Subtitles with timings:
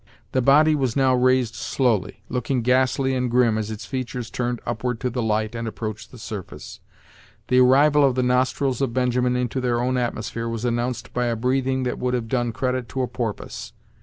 [0.31, 4.99] The body was now raised slowly, looking ghastly and grim as its features turned upward
[5.01, 6.79] to the light and approached the surface.
[7.49, 11.35] The arrival of the nostrils of Benjamin into their own atmosphere was announced by a
[11.35, 13.73] breathing that would have done credit to a porpoise.